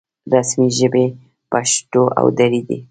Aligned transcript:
رسمي 0.33 0.67
ژبې 0.79 1.05
پښتو 1.51 2.03
او 2.19 2.25
دري 2.37 2.61
دي 2.67 2.77